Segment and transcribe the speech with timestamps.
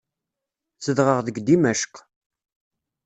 [0.85, 1.93] Zedɣeɣ deg Dimecq.